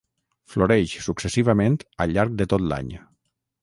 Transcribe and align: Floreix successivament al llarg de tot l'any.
Floreix 0.53 0.95
successivament 1.09 1.79
al 2.07 2.19
llarg 2.19 2.37
de 2.43 2.53
tot 2.57 2.69
l'any. 2.73 2.95